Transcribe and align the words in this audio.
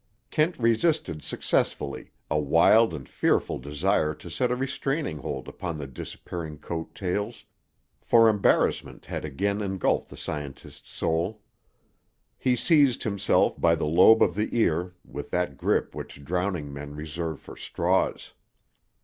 Kent 0.31 0.57
resisted 0.57 1.21
successfully 1.21 2.11
a 2.27 2.39
wild 2.39 2.91
and 2.91 3.07
fearful 3.07 3.59
desire 3.59 4.15
to 4.15 4.31
set 4.31 4.49
a 4.51 4.55
restraining 4.55 5.19
hold 5.19 5.47
upon 5.47 5.77
the 5.77 5.85
disappearing 5.85 6.57
coat 6.57 6.95
tails, 6.95 7.45
for 8.01 8.27
embarrassment 8.27 9.05
had 9.05 9.23
again 9.23 9.61
engulfed 9.61 10.09
the 10.09 10.17
scientist's 10.17 10.89
soul. 10.89 11.43
He 12.39 12.55
seized 12.55 13.03
himself 13.03 13.61
by 13.61 13.75
the 13.75 13.85
lobe 13.85 14.23
of 14.23 14.33
the 14.33 14.49
ear 14.57 14.95
with 15.05 15.29
that 15.29 15.55
grip 15.55 15.93
which 15.93 16.25
drowning 16.25 16.73
men 16.73 16.95
reserve 16.95 17.39
for 17.39 17.55
straws. 17.55 18.33